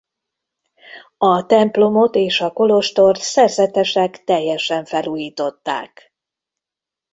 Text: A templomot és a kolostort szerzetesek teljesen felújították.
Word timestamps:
A 1.17 1.45
templomot 1.45 2.15
és 2.15 2.41
a 2.41 2.51
kolostort 2.51 3.19
szerzetesek 3.21 4.23
teljesen 4.23 4.85
felújították. 4.85 6.13